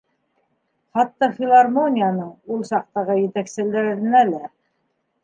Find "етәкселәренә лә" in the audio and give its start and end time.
3.21-4.43